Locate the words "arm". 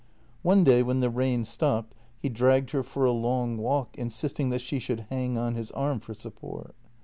5.73-5.99